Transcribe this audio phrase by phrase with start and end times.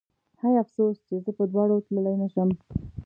[0.41, 2.49] هی افسوس چې زه په دواړو تللی نه شم